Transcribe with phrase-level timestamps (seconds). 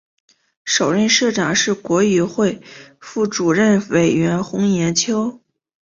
[0.65, 2.59] 首任社长是国语会
[2.99, 5.39] 副主任委员洪炎秋。